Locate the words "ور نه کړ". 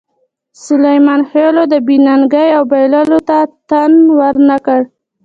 4.17-4.81